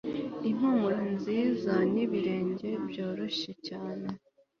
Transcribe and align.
impumuro 0.49 0.99
nziza 1.15 1.73
n'ibirenge 1.93 2.69
byoroshye 2.87 3.51
cyane 3.67 4.07